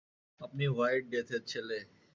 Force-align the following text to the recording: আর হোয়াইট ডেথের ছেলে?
আর 0.41 0.49
হোয়াইট 0.67 1.03
ডেথের 1.11 1.41
ছেলে? 1.51 1.77